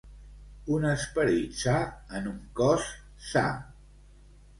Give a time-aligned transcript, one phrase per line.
[0.77, 1.75] Un esperit sa
[2.21, 2.87] en un cos
[3.27, 3.45] sa.